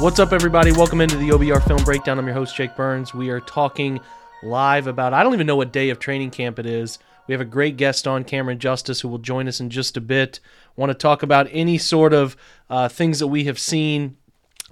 [0.00, 0.72] What's up, everybody?
[0.72, 2.18] Welcome into the OBR Film Breakdown.
[2.18, 3.12] I'm your host, Jake Burns.
[3.12, 4.00] We are talking
[4.42, 6.98] live about, I don't even know what day of training camp it is.
[7.26, 10.00] We have a great guest on, Cameron Justice, who will join us in just a
[10.00, 10.40] bit.
[10.74, 12.34] Want to talk about any sort of
[12.70, 14.16] uh, things that we have seen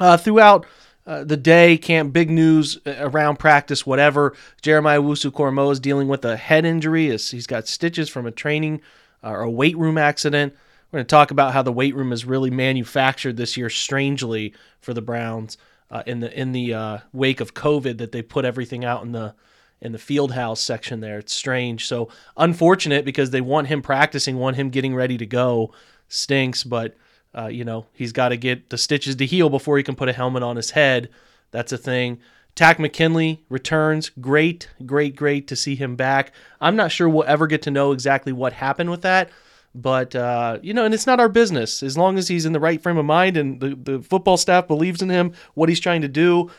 [0.01, 0.65] uh, throughout
[1.07, 4.35] uh, the day, camp, big news uh, around practice, whatever.
[4.63, 7.09] Jeremiah Owusu-Koramoah is dealing with a head injury.
[7.09, 8.81] He's got stitches from a training
[9.23, 10.55] uh, or a weight room accident.
[10.91, 14.55] We're going to talk about how the weight room is really manufactured this year, strangely,
[14.81, 15.59] for the Browns
[15.91, 19.13] uh, in the in the uh, wake of COVID that they put everything out in
[19.13, 19.35] the
[19.81, 21.19] in the field house section there.
[21.19, 21.87] It's strange.
[21.87, 25.73] So unfortunate because they want him practicing, want him getting ready to go.
[26.09, 26.97] Stinks, but
[27.37, 30.09] uh, you know he's got to get the stitches to heal before he can put
[30.09, 31.11] a helmet on his head.
[31.51, 32.21] That's a thing.
[32.55, 34.11] Takk McKinley returns.
[34.21, 36.33] Great, great, great to see him back.
[36.61, 39.31] I'm not sure we'll ever get to know exactly what happened with that.
[39.81, 41.83] But uh, you know, and it's not our business.
[41.83, 44.67] As long as he's in the right frame of mind and the, the football staff
[44.67, 46.51] believes in him, what he's trying to do,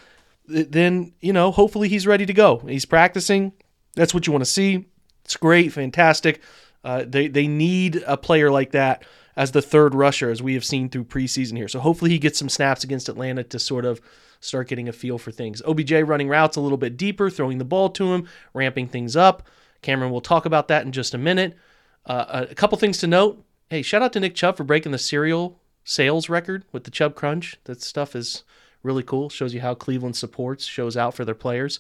[0.48, 2.60] then you know, hopefully he's ready to go.
[2.60, 3.52] He's practicing.
[3.96, 4.86] That's what you want to see.
[5.26, 6.42] It's great, fantastic.
[6.84, 9.04] Uh, they they need a player like that
[9.36, 11.68] as the third rusher, as we have seen through preseason here.
[11.68, 14.00] So hopefully he gets some snaps against Atlanta to sort of
[14.40, 15.62] start getting a feel for things.
[15.66, 19.48] OBJ running routes a little bit deeper, throwing the ball to him, ramping things up.
[19.82, 21.58] Cameron will talk about that in just a minute.
[22.06, 23.44] Uh, a couple things to note.
[23.70, 27.16] Hey, shout out to Nick Chubb for breaking the cereal sales record with the Chubb
[27.16, 27.58] Crunch.
[27.66, 28.44] That stuff is
[28.84, 29.30] really cool.
[29.30, 31.80] Shows you how Cleveland supports, shows out for their players.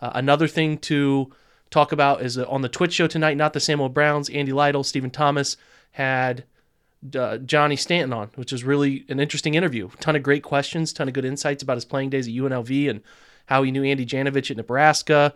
[0.00, 1.32] Uh, another thing to
[1.70, 4.84] talk about is on the Twitch show tonight, not the Same Old Browns, Andy Lytle,
[4.84, 5.56] Stephen Thomas
[5.92, 6.44] had
[7.16, 9.88] uh, Johnny Stanton on, which was really an interesting interview.
[10.00, 13.00] Ton of great questions, ton of good insights about his playing days at UNLV and
[13.46, 15.34] how he knew Andy Janovich at Nebraska,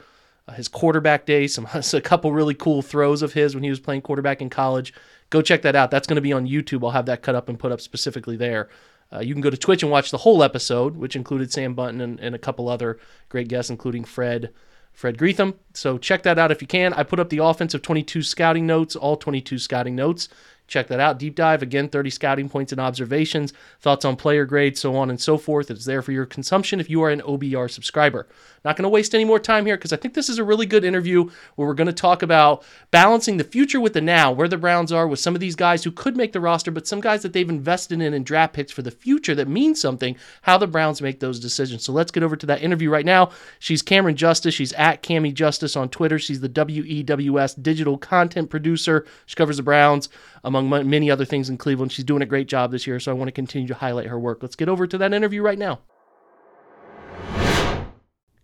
[0.48, 3.80] uh, his quarterback days, some a couple really cool throws of his when he was
[3.80, 4.94] playing quarterback in college.
[5.30, 5.90] Go check that out.
[5.90, 6.82] That's going to be on YouTube.
[6.82, 8.68] I'll have that cut up and put up specifically there.
[9.12, 12.00] Uh, you can go to Twitch and watch the whole episode, which included Sam Button
[12.00, 12.98] and, and a couple other
[13.28, 14.52] great guests, including Fred
[14.92, 15.54] Fred Greetham.
[15.74, 16.92] So check that out if you can.
[16.92, 20.28] I put up the offensive 22 scouting notes, all 22 scouting notes.
[20.68, 21.18] Check that out.
[21.18, 25.20] Deep dive, again, 30 scouting points and observations, thoughts on player grades, so on and
[25.20, 25.70] so forth.
[25.70, 28.28] It's there for your consumption if you are an OBR subscriber.
[28.64, 30.66] Not going to waste any more time here because I think this is a really
[30.66, 34.48] good interview where we're going to talk about balancing the future with the now, where
[34.48, 37.00] the Browns are with some of these guys who could make the roster, but some
[37.00, 40.58] guys that they've invested in in draft picks for the future that means something, how
[40.58, 41.82] the Browns make those decisions.
[41.82, 43.30] So let's get over to that interview right now.
[43.58, 44.54] She's Cameron Justice.
[44.54, 46.18] She's at Cami Justice on Twitter.
[46.18, 49.06] She's the WEWS digital content producer.
[49.24, 50.10] She covers the Browns
[50.44, 51.92] among many other things in Cleveland.
[51.92, 54.18] She's doing a great job this year, so I want to continue to highlight her
[54.18, 54.38] work.
[54.42, 55.80] Let's get over to that interview right now.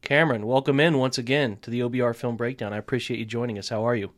[0.05, 2.75] Cameron, welcome in once again to the OBR Film Breakdown.
[2.75, 3.71] I appreciate you joining us.
[3.71, 4.12] How are you?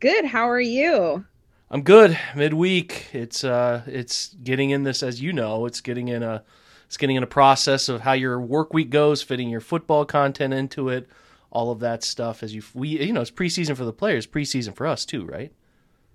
[0.00, 0.24] Good.
[0.24, 1.24] How are you?
[1.70, 2.18] I'm good.
[2.34, 3.06] Midweek.
[3.12, 6.42] It's uh it's getting in this as you know, it's getting in a
[6.86, 10.52] it's getting in a process of how your work week goes, fitting your football content
[10.52, 11.08] into it,
[11.52, 14.74] all of that stuff as you we you know, it's preseason for the players, preseason
[14.74, 15.52] for us too, right?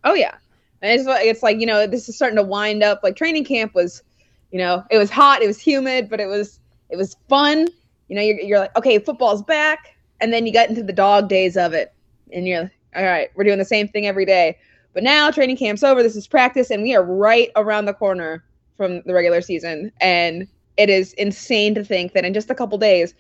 [0.04, 0.36] Oh yeah.
[0.82, 3.02] And it's, it's like, you know, this is starting to wind up.
[3.04, 4.04] Like training camp was,
[4.52, 6.60] you know, it was hot, it was humid, but it was
[6.90, 7.68] it was fun
[8.08, 9.96] you know, you're, you're like, okay, football's back.
[10.22, 11.94] And then you got into the dog days of it.
[12.32, 14.58] And you're all right, we're doing the same thing every day.
[14.94, 16.02] But now training camp's over.
[16.02, 16.70] This is practice.
[16.70, 18.44] And we are right around the corner
[18.78, 19.92] from the regular season.
[20.00, 20.48] And
[20.78, 23.14] it is insane to think that in just a couple days,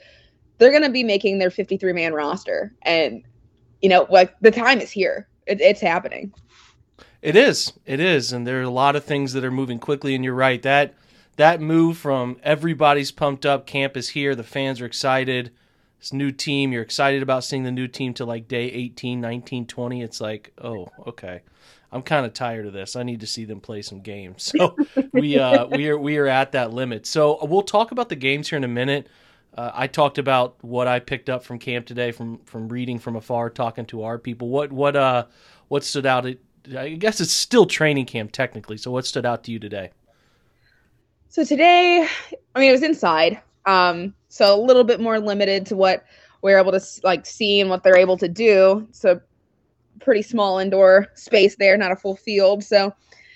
[0.57, 2.73] they're going to be making their 53 man roster.
[2.83, 3.23] And,
[3.81, 6.33] you know, like the time is here, it, it's happening.
[7.25, 7.73] It is.
[7.87, 8.31] It is.
[8.31, 10.13] And there are a lot of things that are moving quickly.
[10.13, 10.61] And you're right.
[10.61, 10.93] That
[11.37, 15.51] that move from everybody's pumped up, camp is here, the fans are excited,
[15.99, 19.65] this new team, you're excited about seeing the new team to like day 18, 19,
[19.65, 20.01] 20.
[20.03, 21.41] It's like, oh, okay.
[21.91, 22.95] I'm kind of tired of this.
[22.95, 24.53] I need to see them play some games.
[24.55, 24.75] So
[25.11, 27.07] we uh, we are we are at that limit.
[27.07, 29.07] So we'll talk about the games here in a minute.
[29.57, 33.15] Uh, I talked about what I picked up from camp today, from from reading from
[33.15, 34.49] afar, talking to our people.
[34.49, 35.25] What what uh
[35.69, 36.27] what stood out?
[36.77, 38.77] I guess it's still training camp technically.
[38.77, 39.91] So what stood out to you today?
[41.29, 42.07] So today,
[42.55, 46.05] I mean, it was inside, um, so a little bit more limited to what
[46.41, 48.87] we're able to like see and what they're able to do.
[49.03, 49.19] A
[49.99, 52.63] pretty small indoor space there, not a full field.
[52.63, 52.93] So,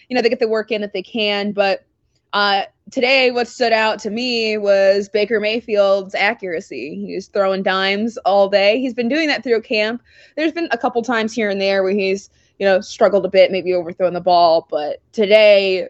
[0.08, 1.86] you know, they get the work in that they can, but
[2.32, 2.62] Uh,
[2.92, 7.04] today, what stood out to me was Baker Mayfield's accuracy.
[7.04, 8.80] He was throwing dimes all day.
[8.80, 10.04] He's been doing that through camp.
[10.36, 13.52] There's been a couple times here and there where he's, you know, struggled a bit,
[13.52, 15.88] maybe overthrowing the ball, but today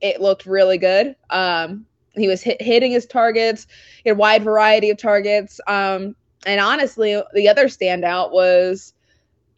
[0.00, 1.16] it looked really good.
[1.30, 3.66] Um, he was hit, hitting his targets,
[4.04, 5.58] he had a wide variety of targets.
[5.66, 6.14] Um,
[6.44, 8.92] and honestly, the other standout was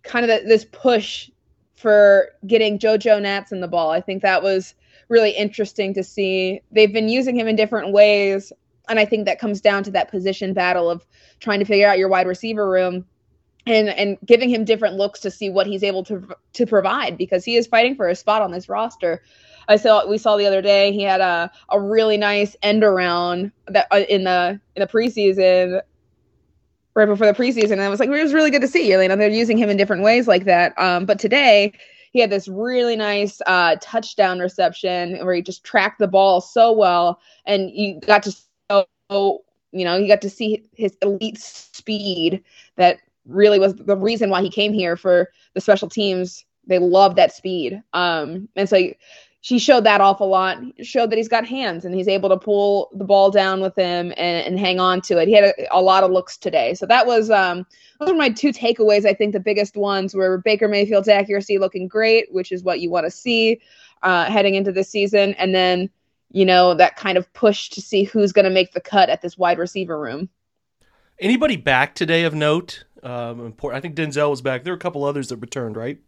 [0.05, 1.31] kind of the, this push
[1.75, 3.91] for getting JoJo Natson the ball.
[3.91, 4.75] I think that was
[5.09, 6.61] really interesting to see.
[6.71, 8.53] They've been using him in different ways,
[8.89, 11.05] and I think that comes down to that position battle of
[11.41, 13.05] trying to figure out your wide receiver room
[13.67, 17.45] and and giving him different looks to see what he's able to to provide because
[17.45, 19.23] he is fighting for a spot on this roster.
[19.69, 23.53] I saw we saw the other day he had a a really nice end around
[23.69, 25.81] that uh, in the in the preseason
[26.95, 29.09] right before the preseason and I was like it was really good to see you
[29.09, 31.73] know they're using him in different ways like that um but today
[32.15, 36.71] he had this really nice uh, touchdown reception where he just tracked the ball so
[36.73, 38.33] well, and you got to
[38.71, 42.43] so you know you got to see his elite speed
[42.77, 46.45] that really was the reason why he came here for the special teams.
[46.67, 48.79] They love that speed, um, and so
[49.45, 50.57] she showed that off a lot.
[50.81, 54.11] Showed that he's got hands and he's able to pull the ball down with him
[54.17, 55.29] and, and hang on to it.
[55.29, 57.67] He had a, a, lot of looks today, so that was um,
[58.01, 59.05] those are my two takeaways.
[59.05, 62.91] I think the biggest ones were Baker Mayfield's accuracy looking great, which is what you
[62.91, 63.61] want to see
[64.03, 65.91] uh, heading into this season, and then
[66.31, 69.21] you know that kind of push to see who's going to make the cut at
[69.21, 70.31] this wide receiver room.
[71.19, 72.85] Anybody back today of note?
[73.05, 73.79] Um, important.
[73.79, 74.65] I think Denzel was back.
[74.65, 75.99] There were a couple others that returned, right?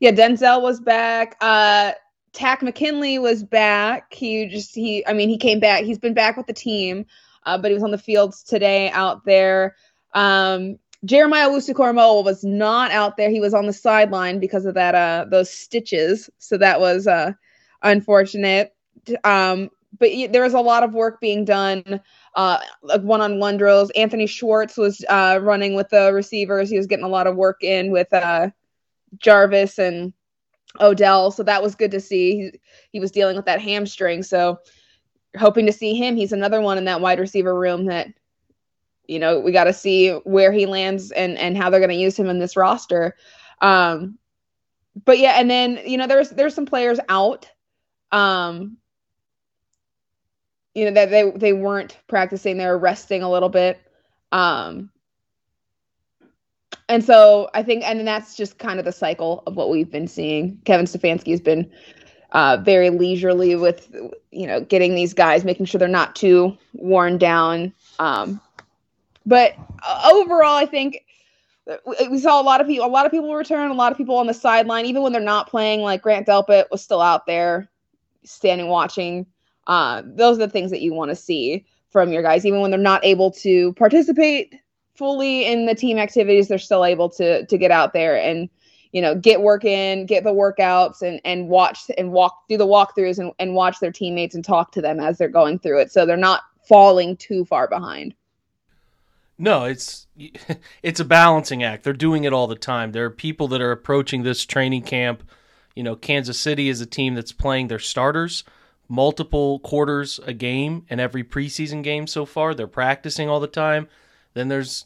[0.00, 1.36] Yeah, Denzel was back.
[1.40, 1.92] Uh,
[2.32, 4.12] Takk McKinley was back.
[4.12, 5.84] He just he I mean he came back.
[5.84, 7.06] He's been back with the team,
[7.44, 9.76] uh, but he was on the fields today out there.
[10.14, 13.30] Um, Jeremiah Owusu was not out there.
[13.30, 16.30] He was on the sideline because of that uh those stitches.
[16.38, 17.32] So that was uh
[17.82, 18.74] unfortunate.
[19.24, 22.00] Um, but there was a lot of work being done
[22.34, 23.90] uh, like one-on-one drills.
[23.90, 26.70] Anthony Schwartz was uh, running with the receivers.
[26.70, 28.48] He was getting a lot of work in with uh,
[29.18, 30.12] Jarvis and
[30.80, 31.30] Odell.
[31.30, 32.36] So that was good to see.
[32.36, 32.60] He,
[32.92, 34.22] he was dealing with that hamstring.
[34.22, 34.60] So
[35.38, 36.16] hoping to see him.
[36.16, 38.08] He's another one in that wide receiver room that,
[39.06, 41.96] you know, we got to see where he lands and, and how they're going to
[41.96, 43.14] use him in this roster.
[43.60, 44.18] Um,
[45.04, 47.46] but yeah, and then, you know, there's, there's some players out.
[48.10, 48.78] Um,
[50.74, 52.56] you know, that they, they weren't practicing.
[52.56, 53.80] They were resting a little bit.
[54.32, 54.90] Um,
[56.88, 60.08] and so I think, and that's just kind of the cycle of what we've been
[60.08, 60.58] seeing.
[60.64, 61.70] Kevin Stefanski has been
[62.32, 63.94] uh, very leisurely with,
[64.30, 67.72] you know, getting these guys, making sure they're not too worn down.
[67.98, 68.40] Um,
[69.26, 69.54] but
[70.04, 71.04] overall, I think
[72.10, 74.16] we saw a lot of people, a lot of people return, a lot of people
[74.16, 75.80] on the sideline, even when they're not playing.
[75.80, 77.70] Like Grant Delpit was still out there,
[78.24, 79.26] standing watching.
[79.66, 82.70] Uh, those are the things that you want to see from your guys, even when
[82.70, 84.54] they're not able to participate
[84.94, 88.48] fully in the team activities, they're still able to to get out there and
[88.92, 92.66] you know get work in, get the workouts, and and watch and walk do the
[92.66, 95.92] walkthroughs and, and watch their teammates and talk to them as they're going through it,
[95.92, 98.14] so they're not falling too far behind.
[99.38, 100.06] No, it's
[100.82, 101.84] it's a balancing act.
[101.84, 102.92] They're doing it all the time.
[102.92, 105.22] There are people that are approaching this training camp.
[105.74, 108.44] You know, Kansas City is a team that's playing their starters
[108.92, 112.52] multiple quarters a game in every preseason game so far.
[112.52, 113.88] They're practicing all the time.
[114.34, 114.84] Then there's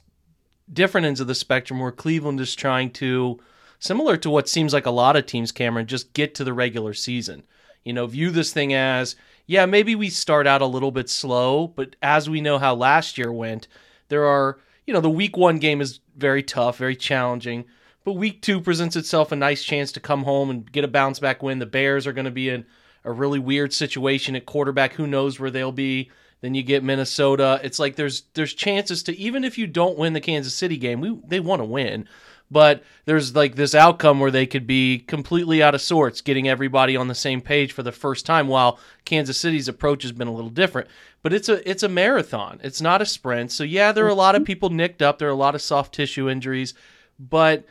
[0.73, 3.41] different ends of the spectrum where Cleveland is trying to,
[3.81, 6.95] similar to what seems like a lot of teams, Cameron, just get to the regular
[6.95, 7.43] season.
[7.83, 11.67] You know, view this thing as, yeah, maybe we start out a little bit slow,
[11.67, 13.67] but as we know how last year went,
[14.07, 17.65] there are, you know, the week one game is very tough, very challenging.
[18.05, 21.19] But week two presents itself a nice chance to come home and get a bounce
[21.19, 21.59] back win.
[21.59, 22.67] The Bears are going to be in
[23.07, 24.93] a really weird situation at quarterback.
[24.95, 26.11] Who knows where they'll be?
[26.43, 27.61] Then you get Minnesota.
[27.63, 31.01] It's like there's there's chances to even if you don't win the Kansas City game,
[31.01, 32.07] we they want to win.
[32.51, 36.97] But there's like this outcome where they could be completely out of sorts, getting everybody
[36.97, 38.49] on the same page for the first time.
[38.49, 40.89] While Kansas City's approach has been a little different,
[41.23, 42.61] but it's a it's a marathon.
[42.63, 43.51] It's not a sprint.
[43.51, 44.47] So yeah, there are a lot of mm-hmm.
[44.47, 45.19] people nicked up.
[45.19, 46.75] There are a lot of soft tissue injuries,
[47.19, 47.65] but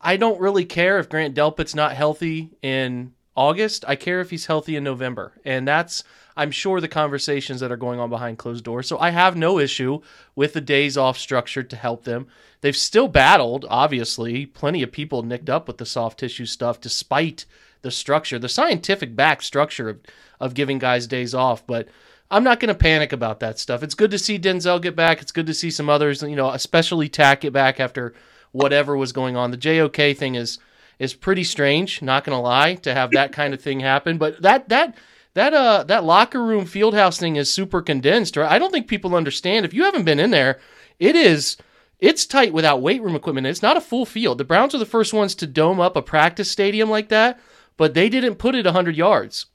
[0.00, 3.86] I don't really care if Grant Delpit's not healthy in August.
[3.88, 6.04] I care if he's healthy in November, and that's
[6.36, 8.86] I'm sure the conversations that are going on behind closed doors.
[8.86, 10.02] So I have no issue
[10.36, 12.26] with the days off structure to help them.
[12.60, 14.44] They've still battled, obviously.
[14.44, 17.46] Plenty of people nicked up with the soft tissue stuff despite
[17.80, 20.00] the structure, the scientific back structure of,
[20.38, 21.66] of giving guys days off.
[21.66, 21.88] But
[22.30, 23.82] I'm not going to panic about that stuff.
[23.82, 25.22] It's good to see Denzel get back.
[25.22, 28.12] It's good to see some others, you know, especially Takk get back after
[28.52, 29.50] whatever was going on.
[29.50, 30.58] The JOK thing is
[31.00, 34.18] is pretty strange, not going to lie, to have that kind of thing happen.
[34.18, 34.94] But that that
[35.34, 38.36] that uh that locker room fieldhouse thing is super condensed.
[38.36, 38.50] Right?
[38.52, 39.64] I don't think people understand.
[39.64, 40.60] If you haven't been in there,
[41.00, 41.56] it is
[41.98, 43.46] it's tight without weight room equipment.
[43.46, 44.38] It's not a full field.
[44.38, 47.40] The Browns are the first ones to dome up a practice stadium like that,
[47.76, 49.46] but they didn't put it 100 yards.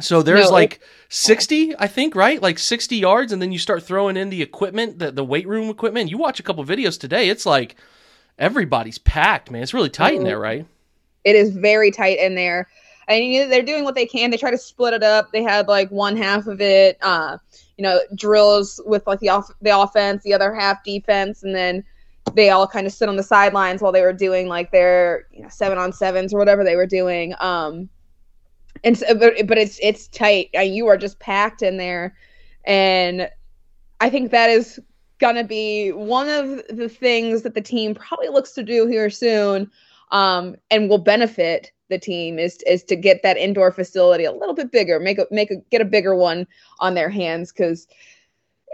[0.00, 2.42] So there's No, like it- 60, I think, right?
[2.42, 5.70] Like 60 yards, and then you start throwing in the equipment, the, the weight room
[5.70, 6.10] equipment.
[6.10, 7.76] You watch a couple videos today, it's like
[8.38, 9.62] everybody's packed, man.
[9.62, 10.66] It's really tight in there, right?
[11.24, 12.68] It is very tight in there.
[13.08, 14.30] And you know, they're doing what they can.
[14.30, 15.30] They try to split it up.
[15.32, 17.38] They had like one half of it uh
[17.76, 21.84] you know drills with like the off the offense the other half defense and then
[22.34, 25.42] they all kind of sit on the sidelines while they were doing like their you
[25.42, 27.34] know seven on sevens or whatever they were doing.
[27.40, 27.88] Um
[28.82, 30.50] and so, but, but it's it's tight.
[30.56, 32.16] Uh, you are just packed in there.
[32.64, 33.28] And
[34.00, 34.80] i think that is
[35.18, 39.70] gonna be one of the things that the team probably looks to do here soon
[40.10, 44.54] um, and will benefit the team is is to get that indoor facility a little
[44.54, 46.46] bit bigger, make a make a get a bigger one
[46.80, 47.86] on their hands because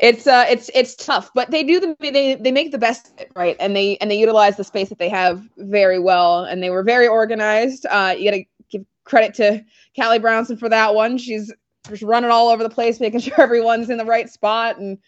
[0.00, 3.20] it's uh it's it's tough, but they do the they they make the best of
[3.20, 6.62] it, right, and they and they utilize the space that they have very well, and
[6.62, 7.86] they were very organized.
[7.86, 9.64] Uh, you got to give credit to
[9.96, 11.18] Callie Brownson for that one.
[11.18, 11.52] She's
[11.88, 14.98] just running all over the place, making sure everyone's in the right spot, and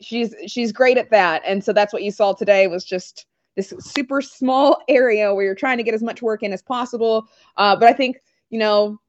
[0.00, 1.42] she's she's great at that.
[1.44, 3.26] And so that's what you saw today was just
[3.58, 7.28] this super small area where you're trying to get as much work in as possible.
[7.56, 8.18] Uh, but I think,
[8.50, 9.00] you know,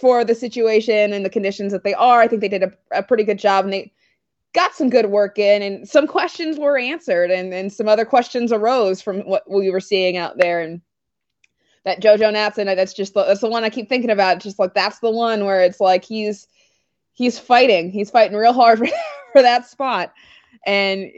[0.00, 3.02] for the situation and the conditions that they are, I think they did a, a
[3.02, 3.92] pretty good job and they
[4.54, 8.50] got some good work in and some questions were answered and, and some other questions
[8.50, 10.62] arose from what we were seeing out there.
[10.62, 10.80] And
[11.84, 14.36] that Jojo Natson, that's just the, that's the one I keep thinking about.
[14.36, 16.48] It's just like, that's the one where it's like, he's,
[17.12, 18.88] he's fighting, he's fighting real hard for,
[19.32, 20.14] for that spot.
[20.64, 21.12] And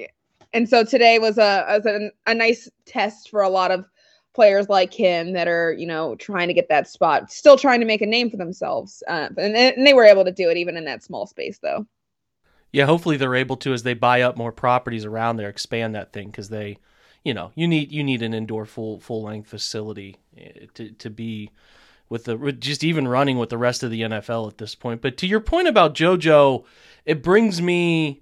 [0.52, 3.85] and so today was a was a, a nice test for a lot of
[4.35, 7.87] players like him that are you know trying to get that spot, still trying to
[7.87, 10.76] make a name for themselves, uh, and, and they were able to do it even
[10.76, 11.87] in that small space though.
[12.73, 16.12] Yeah, hopefully they're able to as they buy up more properties around there, expand that
[16.12, 16.78] thing because they,
[17.23, 21.11] you know, you need you need an indoor full full length facility eh, to to
[21.11, 21.50] be
[22.09, 25.02] with the with just even running with the rest of the NFL at this point.
[25.02, 26.64] But to your point about JoJo,
[27.04, 28.21] it brings me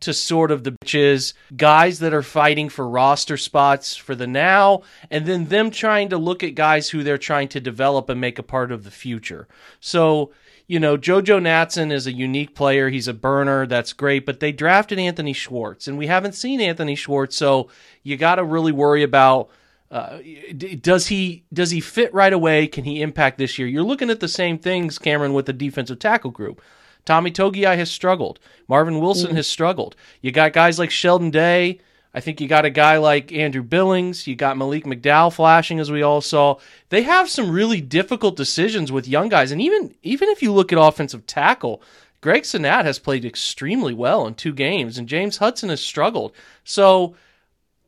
[0.00, 4.82] to sort of the bitches, guys that are fighting for roster spots for the now,
[5.10, 8.38] and then them trying to look at guys who they're trying to develop and make
[8.38, 9.48] a part of the future.
[9.80, 10.32] So,
[10.66, 12.90] you know, JoJo Natson is a unique player.
[12.90, 13.66] He's a burner.
[13.66, 14.26] That's great.
[14.26, 17.36] But they drafted Anthony Schwartz, and we haven't seen Anthony Schwartz.
[17.36, 17.70] So
[18.02, 19.50] you got to really worry about.
[19.90, 20.18] Uh,
[20.82, 22.66] does he does he fit right away?
[22.66, 23.66] Can he impact this year?
[23.66, 26.60] You're looking at the same things, Cameron, with the defensive tackle group.
[27.08, 28.38] Tommy Togiai has struggled.
[28.68, 29.36] Marvin Wilson mm.
[29.36, 29.96] has struggled.
[30.20, 31.80] You got guys like Sheldon Day.
[32.12, 34.26] I think you got a guy like Andrew Billings.
[34.26, 36.58] You got Malik McDowell flashing, as we all saw.
[36.90, 40.70] They have some really difficult decisions with young guys, and even even if you look
[40.70, 41.80] at offensive tackle,
[42.20, 46.32] Greg Senat has played extremely well in two games, and James Hudson has struggled.
[46.62, 47.16] So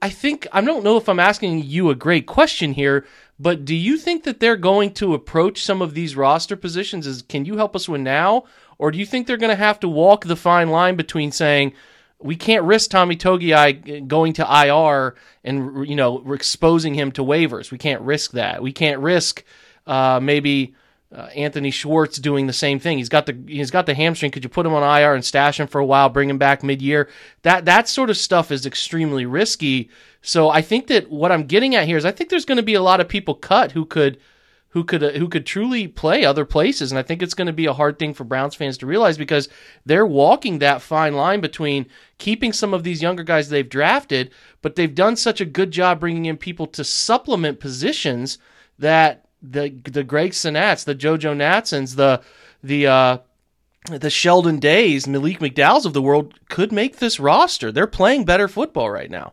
[0.01, 3.05] I think I don't know if I'm asking you a great question here,
[3.39, 7.21] but do you think that they're going to approach some of these roster positions as
[7.21, 8.45] can you help us win now,
[8.81, 11.75] or do you think they're going to have to walk the fine line between saying
[12.19, 17.71] we can't risk Tommy Togiai going to IR and you know exposing him to waivers.
[17.71, 18.63] We can't risk that.
[18.63, 19.45] We can't risk
[19.87, 20.75] uh, maybe
[21.15, 22.97] uh, Anthony Schwartz doing the same thing.
[22.99, 24.31] He's got the he's got the hamstring.
[24.31, 26.63] Could you put him on IR and stash him for a while, bring him back
[26.63, 27.09] mid year?
[27.43, 29.91] That that sort of stuff is extremely risky.
[30.23, 32.63] So I think that what I'm getting at here is I think there's going to
[32.63, 34.19] be a lot of people cut who could
[34.71, 37.53] who could uh, who could truly play other places and I think it's going to
[37.53, 39.49] be a hard thing for Browns fans to realize because
[39.85, 41.87] they're walking that fine line between
[42.19, 44.31] keeping some of these younger guys they've drafted
[44.63, 48.39] but they've done such a good job bringing in people to supplement positions
[48.79, 52.23] that the the Greg Senats, the JoJo Natsons, the
[52.63, 53.19] the uh
[53.87, 57.73] the Sheldon Days, Malik McDowell's of the world could make this roster.
[57.73, 59.33] They're playing better football right now.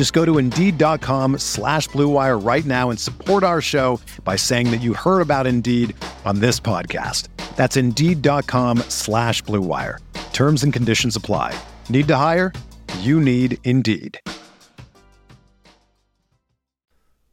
[0.00, 4.80] Just go to Indeed.com slash BlueWire right now and support our show by saying that
[4.80, 7.28] you heard about Indeed on this podcast.
[7.56, 9.98] That's Indeed.com slash BlueWire.
[10.32, 11.54] Terms and conditions apply.
[11.90, 12.54] Need to hire?
[13.00, 14.18] You need Indeed.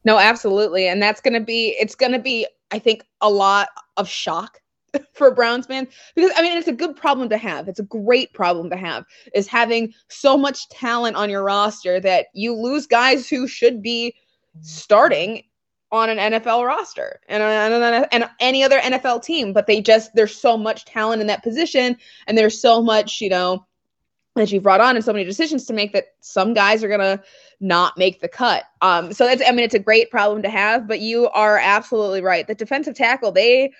[0.04, 0.88] No, absolutely.
[0.88, 4.60] And that's going to be, it's going to be, I think, a lot of shock
[5.12, 7.68] for Browns fans because I mean it's a good problem to have.
[7.68, 9.04] It's a great problem to have
[9.34, 14.14] is having so much talent on your roster that you lose guys who should be
[14.62, 15.42] starting
[15.90, 20.56] on an NFL roster and, and, any other NFL team, but they just there's so
[20.56, 23.64] much talent in that position and there's so much, you know,
[24.34, 27.20] that you've brought on and so many decisions to make that some guys are gonna
[27.60, 28.64] not make the cut.
[28.82, 32.20] Um, so that's I mean it's a great problem to have, but you are absolutely
[32.20, 32.46] right.
[32.46, 33.72] The defensive tackle, they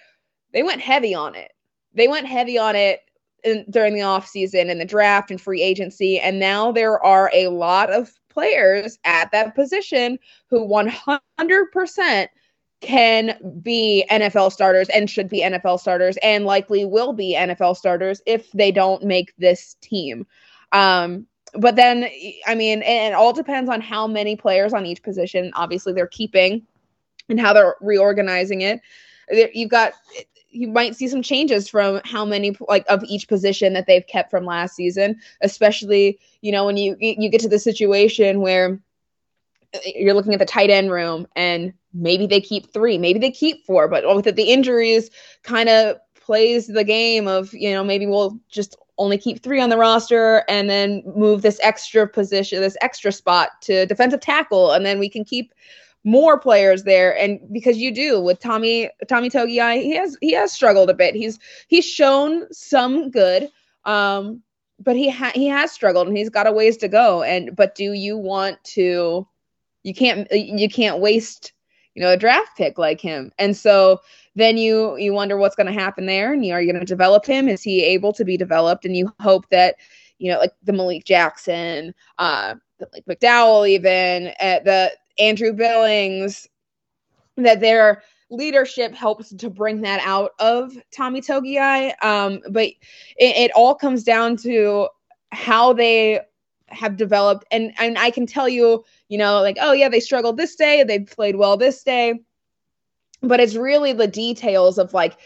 [0.52, 1.52] they went heavy on it.
[1.94, 3.00] They went heavy on it
[3.44, 6.18] in, during the offseason and the draft and free agency.
[6.18, 12.28] And now there are a lot of players at that position who 100%
[12.80, 18.22] can be NFL starters and should be NFL starters and likely will be NFL starters
[18.26, 20.26] if they don't make this team.
[20.72, 22.08] Um, but then,
[22.46, 26.66] I mean, it all depends on how many players on each position, obviously, they're keeping
[27.28, 28.80] and how they're reorganizing it.
[29.30, 29.94] You've got
[30.50, 34.30] you might see some changes from how many like of each position that they've kept
[34.30, 38.80] from last season especially you know when you you get to the situation where
[39.74, 43.30] uh, you're looking at the tight end room and maybe they keep three maybe they
[43.30, 45.10] keep four but with the injuries
[45.42, 49.70] kind of plays the game of you know maybe we'll just only keep three on
[49.70, 54.84] the roster and then move this extra position this extra spot to defensive tackle and
[54.84, 55.54] then we can keep
[56.04, 57.16] more players there.
[57.16, 61.14] And because you do with Tommy Tommy Togiai he has he has struggled a bit.
[61.14, 61.38] He's
[61.68, 63.50] he's shown some good
[63.84, 64.42] um
[64.80, 67.22] but he ha- he has struggled and he's got a ways to go.
[67.22, 69.26] And but do you want to
[69.82, 71.52] you can't you can't waste
[71.94, 73.32] you know a draft pick like him.
[73.38, 74.00] And so
[74.36, 76.86] then you you wonder what's going to happen there and you are you going to
[76.86, 77.48] develop him?
[77.48, 78.84] Is he able to be developed?
[78.84, 79.76] And you hope that
[80.18, 82.54] you know like the Malik Jackson uh
[82.92, 86.48] like McDowell even uh, the Andrew Billings,
[87.36, 91.92] that their leadership helps to bring that out of Tommy Togiai.
[92.04, 92.76] Um, but it,
[93.18, 94.88] it all comes down to
[95.32, 96.20] how they
[96.68, 100.36] have developed and and I can tell you, you know, like oh yeah, they struggled
[100.36, 102.20] this day, they played well this day.
[103.22, 105.18] But it's really the details of like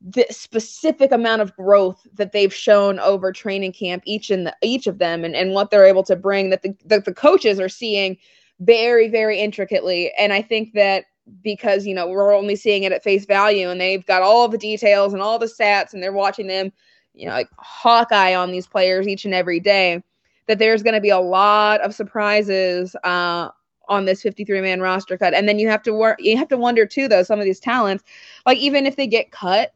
[0.00, 4.86] the specific amount of growth that they've shown over training camp each in the, each
[4.86, 7.68] of them and, and what they're able to bring that the, that the coaches are
[7.68, 8.16] seeing
[8.60, 10.12] very, very intricately.
[10.18, 11.04] And I think that
[11.42, 14.58] because, you know, we're only seeing it at face value and they've got all the
[14.58, 16.72] details and all the stats and they're watching them,
[17.14, 20.02] you know, like Hawkeye on these players each and every day,
[20.46, 23.48] that there's going to be a lot of surprises uh,
[23.88, 25.34] on this 53 man roster cut.
[25.34, 27.60] And then you have to work, you have to wonder too, though, some of these
[27.60, 28.04] talents,
[28.44, 29.72] like even if they get cut,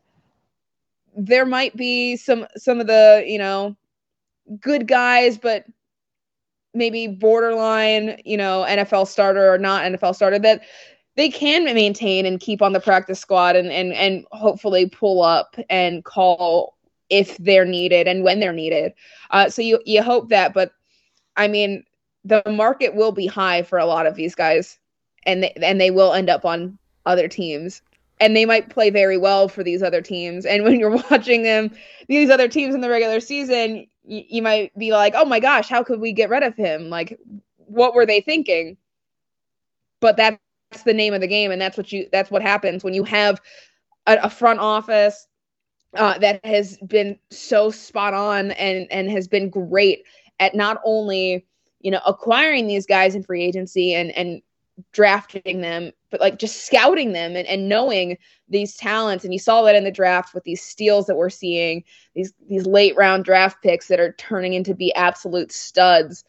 [1.17, 3.77] there might be some some of the you know
[4.61, 5.65] good guys but
[6.75, 10.63] maybe borderline, you know, NFL starter or not NFL starter that
[11.17, 15.57] they can maintain and keep on the practice squad and and and hopefully pull up
[15.69, 16.77] and call
[17.11, 18.93] if they're needed and when they're needed.
[19.31, 20.73] Uh, so you you hope that, but
[21.37, 21.85] I mean,
[22.25, 24.79] the market will be high for a lot of these guys,
[25.27, 27.83] and they, and they will end up on other teams.
[28.23, 30.45] And they might play very well for these other teams.
[30.45, 31.71] And when you're watching them,
[32.07, 35.69] these other teams in the regular season, you, you might be like, oh my gosh,
[35.69, 36.91] how could we get rid of him?
[36.91, 37.19] Like,
[37.57, 38.77] what were they thinking?
[40.01, 40.39] But that's
[40.85, 43.41] the name of the game, and that's what you that's what happens when you have
[44.07, 45.27] a, a front office
[45.95, 50.05] uh, that has been so spot on and and has been great
[50.39, 51.47] at not only
[51.81, 54.43] you know acquiring these guys in free agency and and
[54.93, 58.17] drafting them, but like just scouting them and, and knowing
[58.49, 59.25] these talents.
[59.25, 62.67] And you saw that in the draft with these steals that we're seeing, these these
[62.67, 66.25] late round draft picks that are turning into be absolute studs.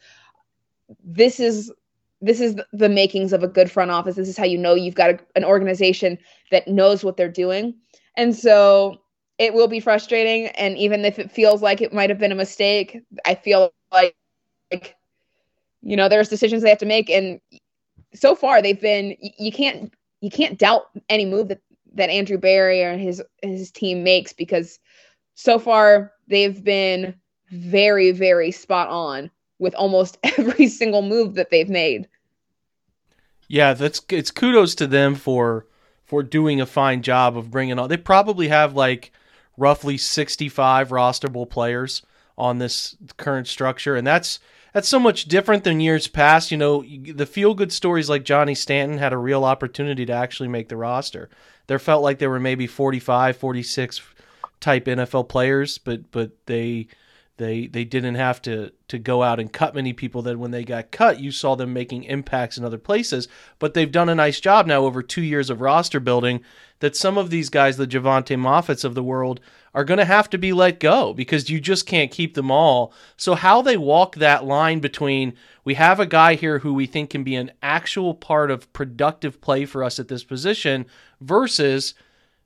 [1.04, 1.72] This is
[2.20, 4.16] this is the makings of a good front office.
[4.16, 6.18] This is how you know you've got a, an organization
[6.50, 7.74] that knows what they're doing.
[8.16, 9.00] And so
[9.38, 10.46] it will be frustrating.
[10.48, 14.14] And even if it feels like it might have been a mistake, I feel like,
[14.70, 14.94] like
[15.82, 17.10] you know, there's decisions they have to make.
[17.10, 17.40] And
[18.14, 21.60] so far they've been you can't you can't doubt any move that
[21.94, 24.78] that Andrew Berry or his his team makes because
[25.34, 27.14] so far they've been
[27.50, 32.08] very very spot on with almost every single move that they've made.
[33.48, 35.66] Yeah, that's it's kudos to them for
[36.04, 37.88] for doing a fine job of bringing on.
[37.88, 39.12] They probably have like
[39.56, 42.02] roughly 65 rosterable players
[42.38, 44.38] on this current structure and that's
[44.72, 46.50] that's so much different than years past.
[46.50, 50.48] You know, the feel good stories like Johnny Stanton had a real opportunity to actually
[50.48, 51.28] make the roster.
[51.66, 54.00] There felt like there were maybe 45, 46
[54.60, 56.88] type NFL players, but but they
[57.38, 60.64] they they didn't have to to go out and cut many people that when they
[60.64, 63.28] got cut you saw them making impacts in other places.
[63.58, 66.42] But they've done a nice job now over 2 years of roster building
[66.80, 69.40] that some of these guys the Jovante Moffatts of the world
[69.74, 72.92] are going to have to be let go because you just can't keep them all.
[73.16, 75.32] So how they walk that line between
[75.64, 79.40] we have a guy here who we think can be an actual part of productive
[79.40, 80.86] play for us at this position
[81.20, 81.94] versus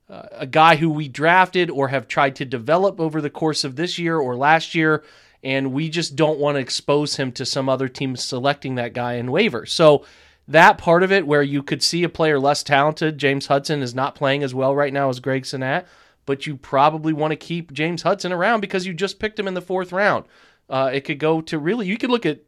[0.09, 3.99] a guy who we drafted or have tried to develop over the course of this
[3.99, 5.03] year or last year,
[5.43, 9.15] and we just don't want to expose him to some other team selecting that guy
[9.15, 9.67] in waiver.
[9.67, 10.05] So
[10.49, 13.95] that part of it, where you could see a player less talented, James Hudson is
[13.95, 15.87] not playing as well right now as Greg Senat,
[16.25, 19.55] but you probably want to keep James Hudson around because you just picked him in
[19.55, 20.25] the fourth round.
[20.69, 22.43] Uh, it could go to really, you could look at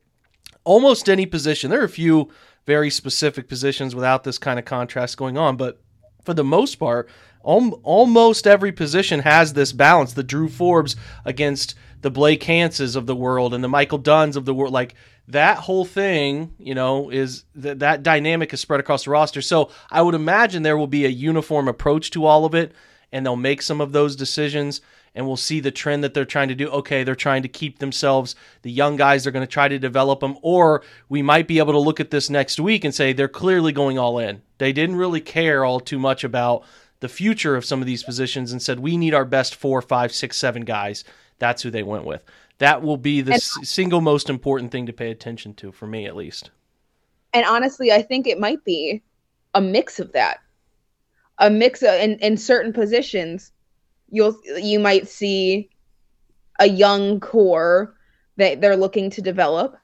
[0.64, 1.70] almost any position.
[1.70, 2.30] There are a few
[2.66, 5.80] very specific positions without this kind of contrast going on, but
[6.24, 7.08] for the most part,
[7.42, 10.12] almost every position has this balance.
[10.12, 14.44] The Drew Forbes against the Blake Hances of the world and the Michael Dunns of
[14.44, 14.94] the world, like
[15.28, 19.42] that whole thing, you know, is that that dynamic is spread across the roster.
[19.42, 22.72] So I would imagine there will be a uniform approach to all of it,
[23.12, 24.80] and they'll make some of those decisions
[25.14, 26.68] and we'll see the trend that they're trying to do.
[26.68, 30.20] Okay, they're trying to keep themselves, the young guys, they're going to try to develop
[30.20, 30.36] them.
[30.42, 33.72] Or we might be able to look at this next week and say they're clearly
[33.72, 34.42] going all in.
[34.58, 36.64] They didn't really care all too much about
[37.00, 40.12] the future of some of these positions and said, we need our best four, five,
[40.12, 41.04] six, seven guys.
[41.38, 42.24] That's who they went with.
[42.58, 45.86] That will be the and, s- single most important thing to pay attention to, for
[45.86, 46.50] me at least.
[47.32, 49.02] And honestly, I think it might be
[49.54, 50.38] a mix of that.
[51.38, 53.52] A mix of, in, in certain positions,
[54.10, 55.70] you'll you might see
[56.58, 57.94] a young core
[58.36, 59.76] that they're looking to develop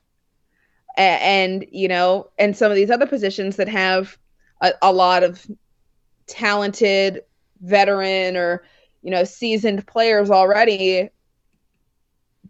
[0.96, 1.22] and,
[1.62, 4.18] and you know and some of these other positions that have
[4.62, 5.46] a, a lot of
[6.26, 7.22] talented
[7.62, 8.64] veteran or
[9.02, 11.10] you know seasoned players already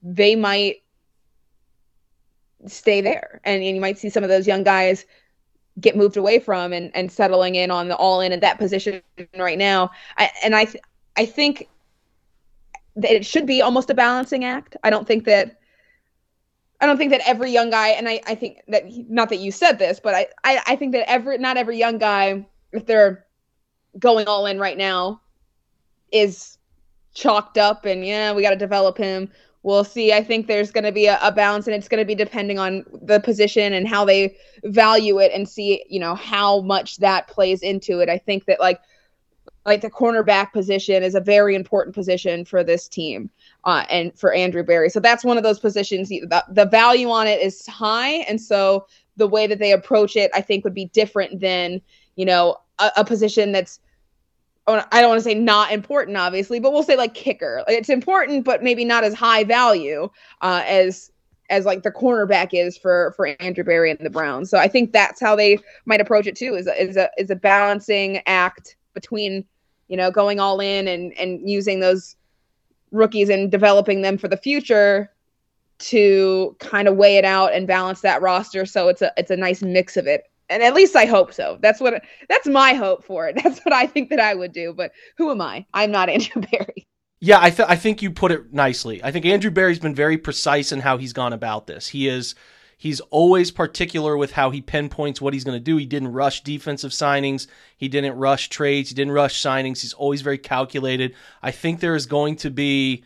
[0.05, 0.83] they might
[2.67, 3.41] stay there.
[3.45, 5.05] And, and, you might see some of those young guys
[5.81, 9.03] get moved away from and, and settling in on the all in at that position
[9.37, 9.91] right now.
[10.17, 10.83] I, and i th-
[11.17, 11.69] i think
[12.97, 14.77] that it should be almost a balancing act.
[14.85, 15.59] I don't think that
[16.81, 19.51] I don't think that every young guy, and I, I think that not that you
[19.51, 23.24] said this, but I, I, I think that every not every young guy, if they're
[23.99, 25.21] going all in right now
[26.13, 26.59] is
[27.15, 29.31] chalked up and yeah we got to develop him.
[29.63, 30.13] We'll see.
[30.13, 32.85] I think there's going to be a, a, and it's going to be depending on
[33.01, 37.63] the position and how they value it and see you know how much that plays
[37.63, 38.09] into it.
[38.09, 38.81] I think that like
[39.65, 43.31] like the cornerback position is a very important position for this team
[43.65, 44.91] uh, and for andrew berry.
[44.91, 46.11] So that's one of those positions.
[46.11, 50.31] The, the value on it is high and so the way that they approach it
[50.35, 51.81] i think would be different than
[52.17, 53.81] you know a, a position that's
[54.67, 57.63] I don't want to say not important, obviously, but we'll say like kicker.
[57.69, 60.09] It's important, but maybe not as high value
[60.41, 61.11] uh, as
[61.51, 64.49] as like the cornerback is for for Andrew Berry and the Browns.
[64.49, 66.55] So I think that's how they might approach it too.
[66.55, 69.45] Is is a is a balancing act between
[69.89, 72.17] you know going all in and and using those
[72.91, 75.11] rookies and developing them for the future
[75.77, 78.65] to kind of weigh it out and balance that roster.
[78.65, 81.59] So it's a it's a nice mix of it and at least I hope so.
[81.61, 83.35] That's what that's my hope for it.
[83.43, 84.73] That's what I think that I would do.
[84.73, 85.67] But who am I?
[85.75, 86.87] I'm not Andrew Berry.
[87.21, 89.03] Yeah, I th- I think you put it nicely.
[89.03, 91.89] I think Andrew Berry's been very precise in how he's gone about this.
[91.89, 92.35] He is
[92.77, 95.77] he's always particular with how he pinpoints what he's going to do.
[95.77, 97.47] He didn't rush defensive signings.
[97.77, 98.91] He didn't rush trades.
[98.91, 99.81] He didn't rush signings.
[99.81, 101.15] He's always very calculated.
[101.43, 103.05] I think there is going to be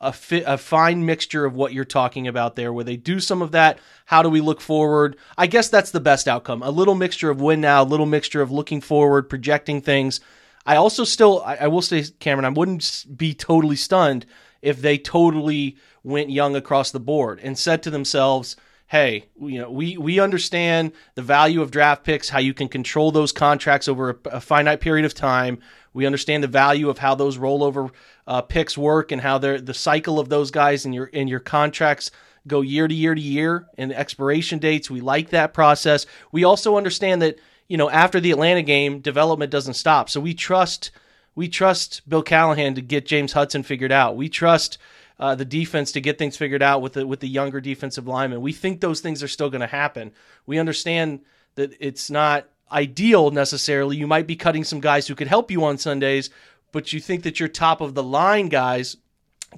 [0.00, 3.42] a fit, a fine mixture of what you're talking about there, where they do some
[3.42, 3.78] of that.
[4.06, 5.16] How do we look forward?
[5.36, 6.62] I guess that's the best outcome.
[6.62, 10.20] A little mixture of win now, a little mixture of looking forward, projecting things.
[10.64, 14.26] I also still, I, I will say, Cameron, I wouldn't be totally stunned
[14.62, 18.56] if they totally went young across the board and said to themselves,
[18.88, 23.12] hey, you know, we we understand the value of draft picks, how you can control
[23.12, 25.58] those contracts over a, a finite period of time.
[25.92, 27.90] We understand the value of how those rollover
[28.28, 31.40] uh, picks work and how they're the cycle of those guys and your in your
[31.40, 32.10] contracts
[32.46, 34.90] go year to year to year and expiration dates.
[34.90, 36.06] We like that process.
[36.30, 37.38] We also understand that
[37.68, 40.10] you know after the Atlanta game, development doesn't stop.
[40.10, 40.90] So we trust
[41.34, 44.14] we trust Bill Callahan to get James Hudson figured out.
[44.14, 44.76] We trust
[45.18, 48.42] uh, the defense to get things figured out with the with the younger defensive linemen.
[48.42, 50.12] We think those things are still going to happen.
[50.44, 51.20] We understand
[51.54, 53.96] that it's not ideal necessarily.
[53.96, 56.28] You might be cutting some guys who could help you on Sundays,
[56.72, 58.96] but you think that your top of the line guys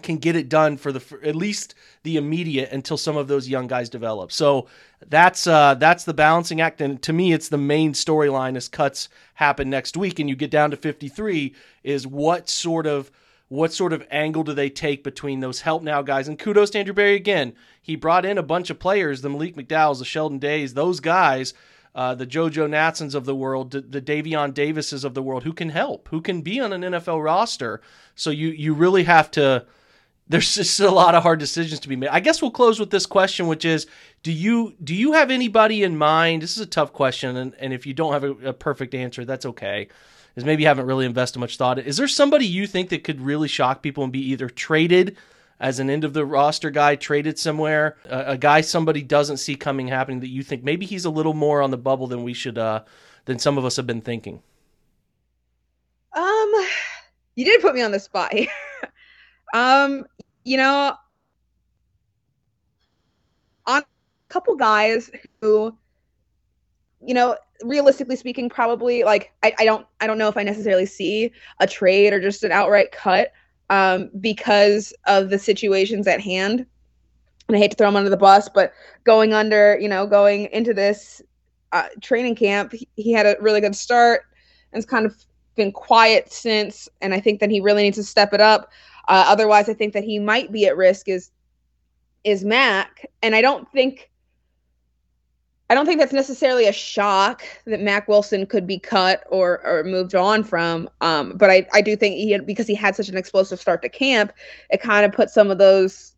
[0.03, 3.67] can get it done for the at least the immediate until some of those young
[3.67, 4.31] guys develop.
[4.31, 4.69] So
[5.07, 9.09] that's uh, that's the balancing act, and to me, it's the main storyline as cuts
[9.35, 11.55] happen next week, and you get down to 53.
[11.83, 13.11] Is what sort of
[13.49, 16.29] what sort of angle do they take between those help now guys?
[16.29, 17.55] And kudos to Andrew Berry again.
[17.83, 21.53] He brought in a bunch of players, the Malik McDowells, the Sheldon Days, those guys,
[21.95, 25.53] uh, the JoJo Natsons of the world, the, the Davion Davises of the world, who
[25.53, 27.81] can help, who can be on an NFL roster.
[28.15, 29.67] So you you really have to
[30.31, 32.11] there's just a lot of hard decisions to be made.
[32.11, 33.89] I guess we'll close with this question, which is:
[34.23, 36.43] Do you do you have anybody in mind?
[36.43, 39.25] This is a tough question, and, and if you don't have a, a perfect answer,
[39.25, 39.89] that's okay.
[40.37, 41.81] Is maybe you haven't really invested much thought.
[41.81, 45.17] Is there somebody you think that could really shock people and be either traded
[45.61, 49.87] as an end of the roster guy, traded somewhere, a, guy somebody doesn't see coming
[49.87, 52.57] happening that you think maybe he's a little more on the bubble than we should,
[52.57, 52.83] uh,
[53.27, 54.43] than some of us have been thinking?
[56.15, 56.53] Um,
[57.35, 58.49] you did put me on the spot here.
[59.55, 60.07] um,
[60.45, 60.95] you know,
[63.67, 63.85] on a
[64.31, 65.11] couple guys
[65.43, 65.77] who,
[67.05, 70.87] you know, realistically speaking, probably like I, I don't I don't know if I necessarily
[70.87, 73.33] see a trade or just an outright cut
[73.71, 76.67] um, because of the situations at hand.
[77.49, 78.73] And I hate to throw him under the bus, but
[79.05, 81.23] going under, you know, going into this
[81.73, 84.23] uh, training camp, he, he had a really good start
[84.73, 85.17] and it's kind of
[85.57, 86.89] been quiet since.
[87.01, 88.71] And I think that he really needs to step it up.
[89.09, 91.09] Uh, otherwise, I think that he might be at risk.
[91.09, 91.31] Is
[92.23, 93.07] is Mac?
[93.23, 94.10] And I don't think
[95.71, 99.85] I don't think that's necessarily a shock that Mac Wilson could be cut or or
[99.85, 100.91] moved on from.
[101.01, 103.81] Um, but I, I do think he had, because he had such an explosive start
[103.83, 104.33] to camp,
[104.71, 106.17] it kind of put some of those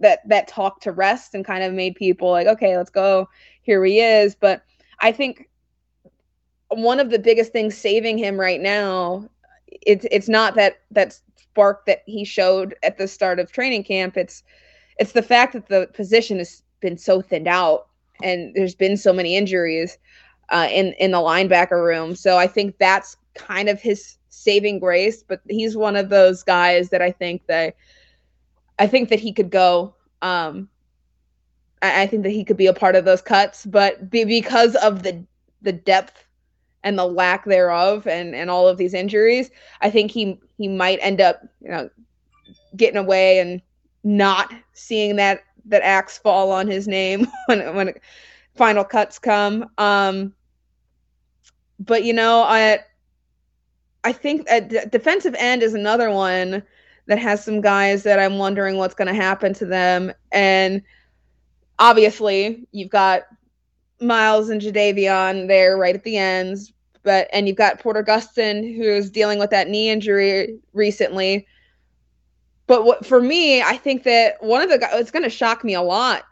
[0.00, 3.30] that that talk to rest and kind of made people like, okay, let's go.
[3.62, 4.34] Here he is.
[4.34, 4.62] But
[5.00, 5.48] I think
[6.68, 9.26] one of the biggest things saving him right now,
[9.68, 14.18] it's it's not that that spark that he showed at the start of training camp.
[14.18, 14.42] It's
[14.98, 17.86] it's the fact that the position has been so thinned out
[18.22, 19.98] and there's been so many injuries
[20.50, 22.14] uh, in in the linebacker room.
[22.14, 25.22] So I think that's kind of his saving grace.
[25.22, 27.76] But he's one of those guys that I think that
[28.78, 29.94] I think that he could go.
[30.22, 30.68] Um,
[31.82, 34.74] I, I think that he could be a part of those cuts, but be, because
[34.76, 35.24] of the
[35.62, 36.24] the depth
[36.84, 39.50] and the lack thereof and and all of these injuries
[39.80, 41.90] i think he he might end up you know
[42.76, 43.60] getting away and
[44.04, 47.94] not seeing that that axe fall on his name when when
[48.56, 50.32] final cuts come um
[51.78, 52.78] but you know i
[54.04, 56.62] i think a d- defensive end is another one
[57.06, 60.82] that has some guys that i'm wondering what's going to happen to them and
[61.78, 63.22] obviously you've got
[64.00, 69.10] Myles and Jadeveon there right at the ends, but and you've got Porter Gustin who's
[69.10, 71.46] dealing with that knee injury recently.
[72.68, 75.64] But what for me, I think that one of the guys it's going to shock
[75.64, 76.24] me a lot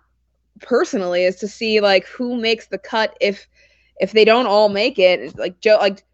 [0.60, 3.48] personally is to see like who makes the cut if
[3.98, 5.36] if they don't all make it.
[5.36, 6.04] Like Joe, like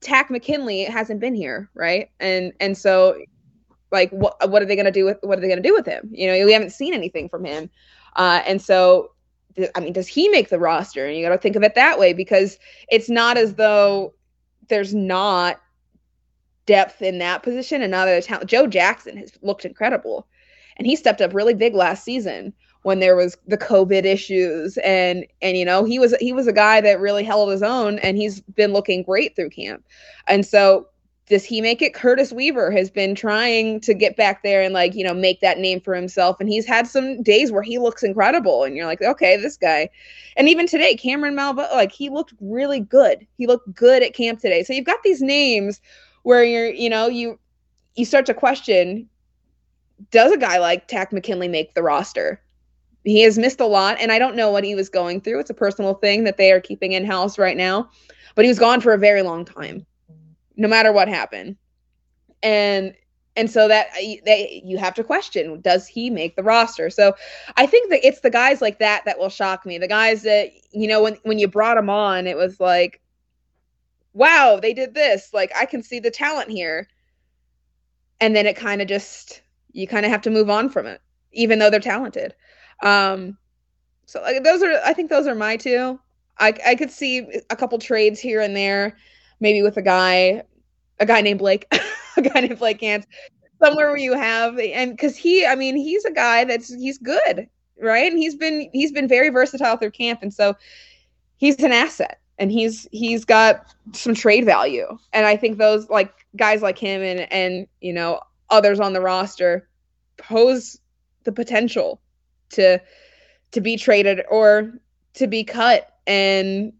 [0.00, 2.10] Takk McKinley hasn't been here, right?
[2.18, 3.18] And and so
[3.92, 5.74] like what what are they going to do with what are they going to do
[5.74, 6.10] with him?
[6.12, 7.70] You know, we haven't seen anything from him.
[8.16, 9.12] Uh, and so
[9.76, 11.06] I mean, does he make the roster?
[11.06, 14.12] And you got to think of it that way because it's not as though
[14.68, 15.60] there's not
[16.70, 18.48] depth in that position and other talent.
[18.48, 20.28] Joe Jackson has looked incredible,
[20.76, 22.52] and he stepped up really big last season
[22.82, 26.52] when there was the COVID issues, and and you know he was he was a
[26.52, 29.84] guy that really held his own, and he's been looking great through camp,
[30.28, 30.86] and so
[31.26, 31.92] does he make it?
[31.92, 35.58] Curtis Weaver has been trying to get back there and like, you know, make that
[35.58, 36.36] name for himself.
[36.40, 38.64] And he's had some days where he looks incredible.
[38.64, 39.90] And you're like, okay, this guy.
[40.36, 43.28] And even today, Cameron Malveaux, like he looked really good.
[43.38, 44.64] He looked good at camp today.
[44.64, 45.80] So you've got these names
[46.22, 47.38] where you're, you know, you
[47.96, 49.08] you start to question,
[50.10, 52.40] does a guy like Takk McKinley make the roster?
[53.04, 55.40] He has missed a lot, and I don't know what he was going through.
[55.40, 57.90] It's a personal thing that they are keeping in house right now.
[58.34, 59.86] But he was gone for a very long time
[60.60, 61.56] no matter what happened.
[62.42, 62.94] And
[63.36, 67.14] and so that uh, that you have to question does he make the roster so
[67.56, 70.50] i think that it's the guys like that that will shock me the guys that
[70.72, 72.99] you know when when you brought him on it was like
[74.12, 76.88] wow they did this like i can see the talent here.
[78.22, 79.40] And then it kind of just
[79.72, 81.00] you kind of have to move on from it
[81.32, 82.34] even though they're talented.
[82.82, 83.38] Um
[84.06, 85.98] so like, those are i think those are my two.
[86.38, 88.96] I i could see a couple trades here and there
[89.40, 90.42] maybe with a guy
[91.00, 91.66] a guy named Blake,
[92.16, 93.06] a guy named Blake Hance,
[93.60, 97.48] somewhere where you have and because he, I mean, he's a guy that's he's good,
[97.80, 98.10] right?
[98.10, 100.54] And he's been he's been very versatile through camp, and so
[101.38, 106.12] he's an asset, and he's he's got some trade value, and I think those like
[106.36, 109.68] guys like him and and you know others on the roster
[110.16, 110.80] pose
[111.24, 112.00] the potential
[112.50, 112.80] to
[113.52, 114.72] to be traded or
[115.14, 115.94] to be cut.
[116.06, 116.72] And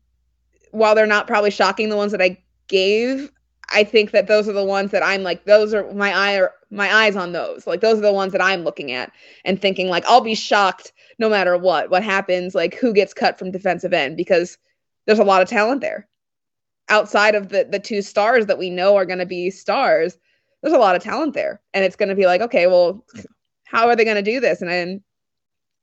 [0.73, 3.31] while they're not probably shocking the ones that I gave,
[3.71, 6.93] I think that those are the ones that I'm like, those are my eye my
[6.93, 7.67] eyes on those.
[7.67, 9.13] Like those are the ones that I'm looking at
[9.45, 11.91] and thinking like I'll be shocked no matter what.
[11.91, 14.57] What happens, like who gets cut from defensive end because
[15.11, 16.07] there's a lot of talent there.
[16.89, 20.17] Outside of the the two stars that we know are gonna be stars,
[20.63, 21.61] there's a lot of talent there.
[21.75, 23.05] And it's gonna be like, okay, well,
[23.65, 24.63] how are they gonna do this?
[24.63, 25.01] And and,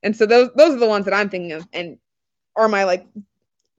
[0.01, 1.97] and so those those are the ones that I'm thinking of and
[2.55, 3.05] are my like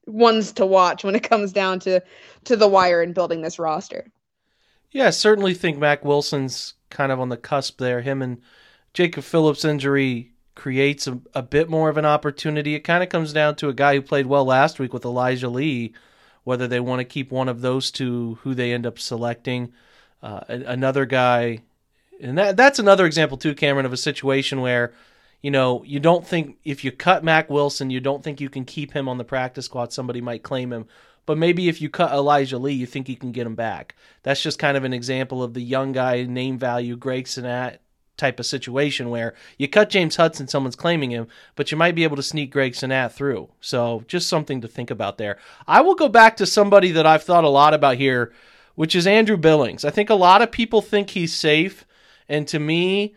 [0.06, 2.02] ones to watch when it comes down to
[2.44, 4.06] to the wire and building this roster.
[4.90, 8.02] Yeah, I certainly think Mack Wilson's kind of on the cusp there.
[8.02, 8.42] Him and
[8.92, 12.74] Jacob Phillips' injury creates a, a bit more of an opportunity.
[12.74, 15.48] It kind of comes down to a guy who played well last week with Elijah
[15.48, 15.94] Lee,
[16.44, 19.72] whether they want to keep one of those two, who they end up selecting.
[20.22, 21.60] Uh, another guy,
[22.20, 24.92] and that that's another example too, Cameron, of a situation where
[25.40, 28.64] you know, you don't think if you cut Mack Wilson, you don't think you can
[28.64, 29.92] keep him on the practice squad.
[29.92, 30.86] Somebody might claim him.
[31.26, 33.94] But maybe if you cut Elijah Lee, you think you can get him back.
[34.24, 37.78] That's just kind of an example of the young guy name value, Greg Senat
[38.18, 42.04] type of situation where you cut James Hudson, someone's claiming him, but you might be
[42.04, 43.48] able to sneak Greg Senat through.
[43.60, 45.38] So just something to think about there.
[45.66, 48.32] I will go back to somebody that I've thought a lot about here,
[48.74, 49.84] which is Andrew Billings.
[49.84, 51.86] I think a lot of people think he's safe.
[52.28, 53.14] And to me,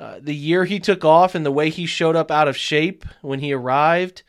[0.00, 3.04] uh, the year he took off and the way he showed up out of shape
[3.20, 4.22] when he arrived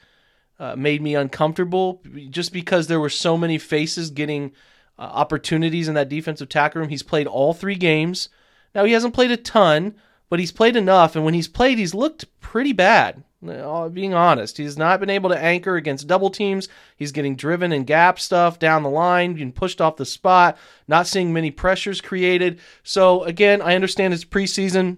[0.59, 4.51] uh, made me uncomfortable just because there were so many faces getting
[4.97, 6.89] uh, opportunities in that defensive tackle room.
[6.89, 8.29] He's played all three games.
[8.75, 9.95] Now, he hasn't played a ton,
[10.29, 11.15] but he's played enough.
[11.15, 13.23] And when he's played, he's looked pretty bad.
[13.47, 16.67] Uh, being honest, he's not been able to anchor against double teams.
[16.97, 20.57] He's getting driven in gap stuff down the line, being pushed off the spot,
[20.89, 22.59] not seeing many pressures created.
[22.83, 24.97] So, again, I understand it's preseason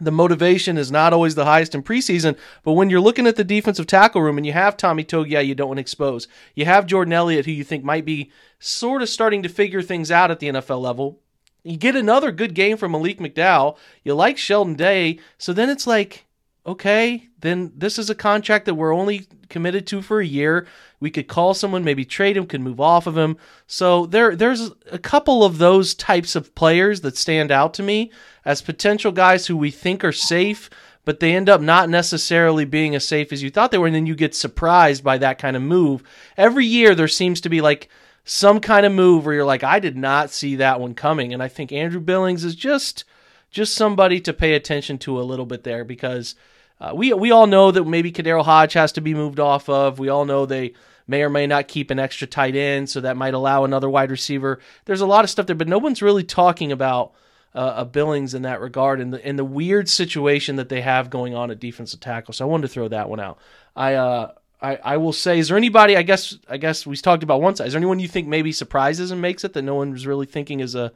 [0.00, 3.44] the motivation is not always the highest in preseason, but when you're looking at the
[3.44, 6.28] defensive tackle room and you have Tommy Togiai, you don't want to expose.
[6.54, 10.10] You have Jordan Elliott, who you think might be sort of starting to figure things
[10.10, 11.20] out at the NFL level.
[11.68, 13.76] You get another good game from Malik McDowell.
[14.02, 15.18] You like Sheldon Day.
[15.36, 16.24] So then it's like,
[16.64, 20.66] okay, then this is a contract that we're only committed to for a year.
[20.98, 23.36] We could call someone, maybe trade him, could move off of him.
[23.66, 28.12] So there, there's a couple of those types of players that stand out to me
[28.46, 30.70] as potential guys who we think are safe,
[31.04, 33.94] but they end up not necessarily being as safe as you thought they were, and
[33.94, 36.02] then you get surprised by that kind of move.
[36.36, 37.88] Every year there seems to be like
[38.28, 41.42] some kind of move where you're like, I did not see that one coming, and
[41.42, 43.04] I think Andrew Billings is just
[43.50, 46.34] just somebody to pay attention to a little bit there because
[46.78, 49.98] uh, we we all know that maybe KhaDarel Hodge has to be moved off of.
[49.98, 50.74] We all know they
[51.06, 54.10] may or may not keep an extra tight end, so that might allow another wide
[54.10, 54.60] receiver.
[54.84, 57.14] There's a lot of stuff there, but no one's really talking about
[57.54, 61.08] uh, a Billings in that regard and the and the weird situation that they have
[61.08, 62.34] going on at defensive tackle.
[62.34, 63.38] So I wanted to throw that one out.
[63.74, 65.96] I uh I, I will say, is there anybody?
[65.96, 67.68] I guess I guess we talked about one side.
[67.68, 70.26] Is there anyone you think maybe surprises and makes it that no one was really
[70.26, 70.92] thinking is a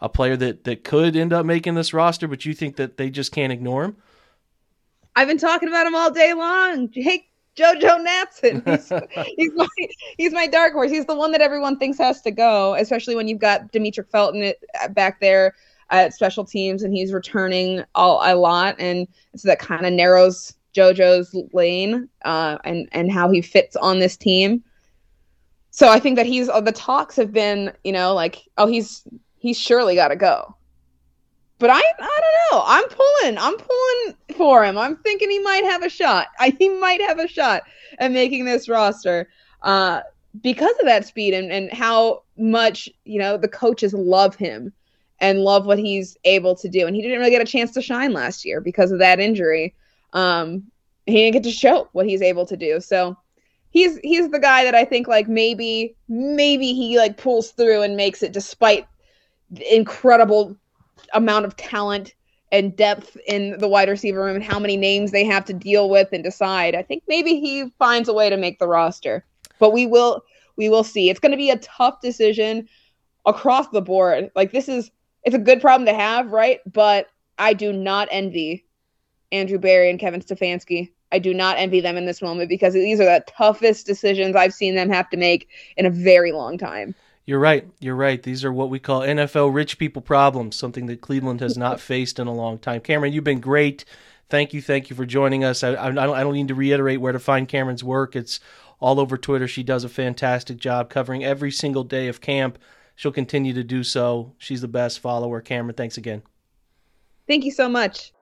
[0.00, 3.10] a player that that could end up making this roster, but you think that they
[3.10, 3.96] just can't ignore him?
[5.14, 6.88] I've been talking about him all day long.
[6.90, 8.66] Jake JoJo Natson.
[9.26, 9.66] He's, he's, my
[10.16, 10.90] he's my dark horse.
[10.90, 14.54] He's the one that everyone thinks has to go, especially when you've got Demetric Felton
[14.92, 15.54] back there
[15.90, 20.54] at special teams and he's returning all, a lot, and so that kind of narrows
[20.74, 24.62] JoJo's lane uh, and and how he fits on this team.
[25.70, 29.06] So I think that he's uh, the talks have been, you know, like oh he's
[29.38, 30.56] he's surely got to go
[31.62, 32.64] but I I don't know.
[32.66, 33.38] I'm pulling.
[33.38, 34.76] I'm pulling for him.
[34.76, 36.26] I'm thinking he might have a shot.
[36.40, 37.62] I, he might have a shot
[38.00, 39.28] at making this roster
[39.62, 40.00] uh,
[40.42, 44.72] because of that speed and, and how much you know the coaches love him
[45.20, 46.84] and love what he's able to do.
[46.84, 49.72] And he didn't really get a chance to shine last year because of that injury.
[50.12, 50.64] Um,
[51.06, 52.80] he didn't get to show what he's able to do.
[52.80, 53.16] So
[53.70, 57.96] he's he's the guy that I think like maybe maybe he like pulls through and
[57.96, 58.86] makes it despite
[59.50, 60.56] the incredible
[61.12, 62.14] amount of talent
[62.52, 65.88] and depth in the wide receiver room and how many names they have to deal
[65.88, 66.74] with and decide.
[66.74, 69.24] I think maybe he finds a way to make the roster.
[69.58, 70.22] But we will
[70.56, 71.08] we will see.
[71.08, 72.68] It's going to be a tough decision
[73.24, 74.30] across the board.
[74.36, 74.90] Like this is
[75.24, 76.60] it's a good problem to have, right?
[76.70, 77.08] But
[77.38, 78.64] I do not envy
[79.32, 80.92] Andrew Berry and Kevin Stefanski.
[81.10, 84.54] I do not envy them in this moment because these are the toughest decisions I've
[84.54, 86.94] seen them have to make in a very long time.
[87.24, 87.66] You're right.
[87.80, 88.22] You're right.
[88.22, 92.18] These are what we call NFL rich people problems, something that Cleveland has not faced
[92.18, 92.80] in a long time.
[92.80, 93.84] Cameron, you've been great.
[94.28, 94.62] Thank you.
[94.62, 95.62] Thank you for joining us.
[95.62, 98.16] I, I, don't, I don't need to reiterate where to find Cameron's work.
[98.16, 98.40] It's
[98.80, 99.46] all over Twitter.
[99.46, 102.58] She does a fantastic job covering every single day of camp.
[102.96, 104.34] She'll continue to do so.
[104.38, 105.40] She's the best follower.
[105.40, 106.22] Cameron, thanks again.
[107.28, 108.12] Thank you so much.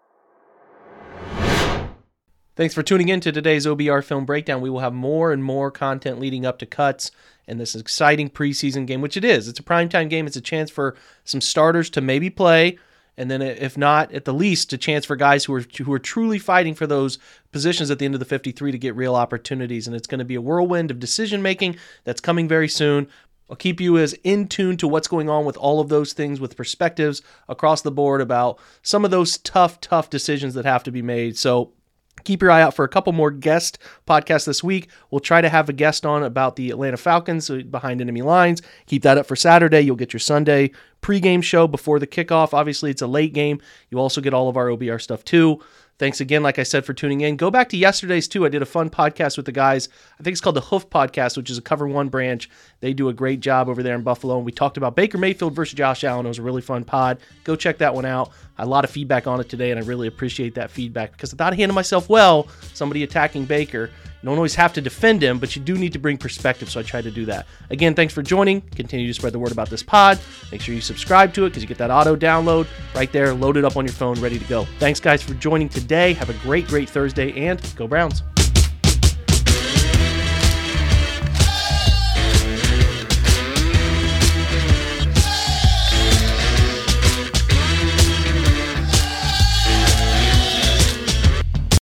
[2.56, 4.60] Thanks for tuning in to today's OBR film breakdown.
[4.60, 7.12] We will have more and more content leading up to cuts
[7.46, 9.46] and this exciting preseason game, which it is.
[9.46, 10.26] It's a primetime game.
[10.26, 12.76] It's a chance for some starters to maybe play,
[13.16, 15.98] and then if not, at the least, a chance for guys who are who are
[16.00, 17.18] truly fighting for those
[17.52, 19.86] positions at the end of the 53 to get real opportunities.
[19.86, 23.06] And it's going to be a whirlwind of decision making that's coming very soon.
[23.48, 26.40] I'll keep you as in tune to what's going on with all of those things
[26.40, 30.92] with perspectives across the board about some of those tough, tough decisions that have to
[30.92, 31.36] be made.
[31.36, 31.72] So
[32.24, 34.88] Keep your eye out for a couple more guest podcasts this week.
[35.10, 38.62] We'll try to have a guest on about the Atlanta Falcons uh, behind enemy lines.
[38.86, 39.80] Keep that up for Saturday.
[39.80, 40.70] You'll get your Sunday
[41.02, 42.52] pregame show before the kickoff.
[42.52, 43.60] Obviously, it's a late game.
[43.90, 45.60] You also get all of our OBR stuff too.
[46.00, 47.36] Thanks again, like I said, for tuning in.
[47.36, 48.46] Go back to yesterday's too.
[48.46, 49.90] I did a fun podcast with the guys.
[50.18, 52.48] I think it's called the Hoof Podcast, which is a Cover One branch.
[52.80, 54.38] They do a great job over there in Buffalo.
[54.38, 56.24] And we talked about Baker Mayfield versus Josh Allen.
[56.24, 57.18] It was a really fun pod.
[57.44, 58.32] Go check that one out.
[58.56, 61.36] A lot of feedback on it today, and I really appreciate that feedback because I
[61.36, 62.48] thought I handled myself well.
[62.72, 63.90] Somebody attacking Baker.
[64.22, 66.82] Don't always have to defend him, but you do need to bring perspective, so I
[66.82, 67.46] try to do that.
[67.70, 68.60] Again, thanks for joining.
[68.60, 70.18] Continue to spread the word about this pod.
[70.52, 73.64] Make sure you subscribe to it because you get that auto download right there, loaded
[73.64, 74.66] up on your phone, ready to go.
[74.78, 76.12] Thanks, guys, for joining today.
[76.14, 78.22] Have a great, great Thursday, and go Browns.